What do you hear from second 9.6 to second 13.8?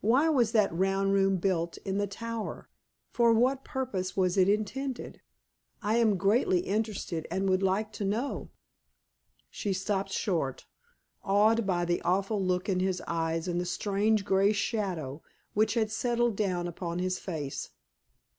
stopped short, awed by the awful look in his eyes and the